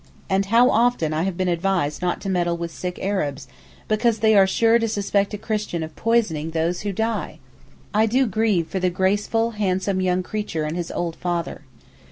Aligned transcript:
And 0.31 0.47
how 0.47 0.71
often 0.71 1.13
I 1.13 1.21
have 1.21 1.37
been 1.37 1.47
advised 1.47 2.01
not 2.01 2.21
to 2.21 2.27
meddle 2.29 2.57
with 2.57 2.71
sick 2.71 2.97
Arabs, 3.03 3.47
because 3.87 4.17
they 4.17 4.35
are 4.35 4.47
sure 4.47 4.79
to 4.79 4.87
suspect 4.87 5.31
a 5.35 5.37
Christian 5.37 5.83
of 5.83 5.95
poisoning 5.95 6.49
those 6.49 6.81
who 6.81 6.91
die! 6.91 7.37
I 7.93 8.07
do 8.07 8.25
grieve 8.25 8.65
for 8.67 8.79
the 8.79 8.89
graceful, 8.89 9.51
handsome 9.51 10.01
young 10.01 10.23
creature 10.23 10.63
and 10.63 10.75
his 10.75 10.89
old 10.89 11.17
father. 11.17 11.65